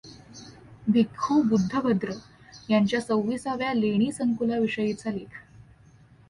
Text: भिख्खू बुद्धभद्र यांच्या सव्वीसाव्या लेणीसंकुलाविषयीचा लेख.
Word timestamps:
भिख्खू 0.87 1.41
बुद्धभद्र 1.41 2.13
यांच्या 2.69 3.01
सव्वीसाव्या 3.01 3.73
लेणीसंकुलाविषयीचा 3.73 5.11
लेख. 5.11 5.37